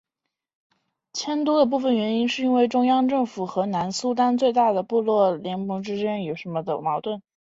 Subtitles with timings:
[1.13, 7.21] 迁都的部分原因是中央政府与南苏丹最大部族巴里部族之间的矛盾。